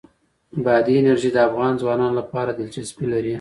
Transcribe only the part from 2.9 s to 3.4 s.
لري.